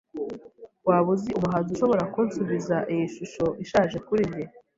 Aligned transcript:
Waba 0.87 1.07
uzi 1.15 1.29
umuhanzi 1.37 1.69
ushobora 1.71 2.03
kunsubiza 2.13 2.77
iyi 2.93 3.05
shusho 3.15 3.45
ishaje 3.63 3.97
kuri 4.07 4.23
njye? 4.29 4.43